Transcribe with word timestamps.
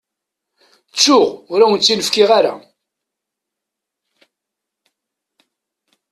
Ttuɣ, 0.91 1.27
ur 1.51 1.59
awen-tt-in-fkiɣ 1.61 2.29
ara. 2.37 2.53